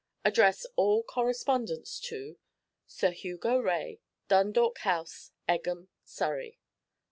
Address 0.25 0.65
all 0.75 1.03
correspondence 1.03 1.99
to 1.99 2.39
'"SIR 2.87 3.11
HUGO 3.11 3.59
RAE, 3.59 3.99
'"Dundalk 4.29 4.79
House, 4.79 5.31
Egham, 5.47 5.89
'"Surrey."' 6.03 6.57